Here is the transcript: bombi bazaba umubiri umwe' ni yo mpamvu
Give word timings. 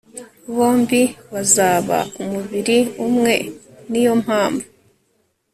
bombi 0.55 1.01
bazaba 1.33 1.97
umubiri 2.21 2.77
umwe' 3.05 3.37
ni 3.89 4.01
yo 4.05 4.13
mpamvu 4.23 4.67